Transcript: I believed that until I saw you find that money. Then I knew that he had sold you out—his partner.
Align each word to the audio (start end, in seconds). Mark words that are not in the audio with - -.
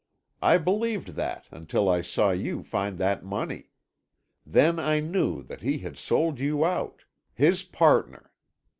I 0.41 0.57
believed 0.57 1.09
that 1.09 1.45
until 1.51 1.87
I 1.87 2.01
saw 2.01 2.31
you 2.31 2.63
find 2.63 2.97
that 2.97 3.23
money. 3.23 3.69
Then 4.43 4.79
I 4.79 4.99
knew 4.99 5.43
that 5.43 5.61
he 5.61 5.77
had 5.77 5.95
sold 5.95 6.39
you 6.39 6.65
out—his 6.65 7.61
partner. 7.61 8.31